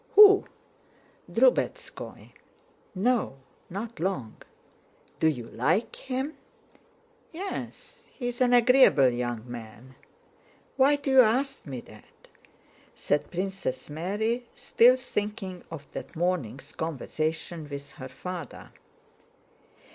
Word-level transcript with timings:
"Who?" 0.15 0.45
"Drubetskóy." 1.31 2.31
"No, 2.95 3.37
not 3.69 3.99
long...." 3.99 4.37
"Do 5.19 5.27
you 5.27 5.45
like 5.49 5.95
him?" 5.95 6.33
"Yes, 7.31 8.01
he 8.11 8.29
is 8.29 8.41
an 8.41 8.51
agreeable 8.51 9.09
young 9.09 9.43
man.... 9.47 9.93
Why 10.75 10.95
do 10.95 11.11
you 11.11 11.21
ask 11.21 11.67
me 11.67 11.81
that?" 11.81 12.27
said 12.95 13.29
Princess 13.29 13.91
Mary, 13.91 14.47
still 14.55 14.95
thinking 14.97 15.63
of 15.69 15.85
that 15.91 16.15
morning's 16.15 16.71
conversation 16.71 17.69
with 17.69 17.91
her 17.91 18.09
father. 18.09 18.71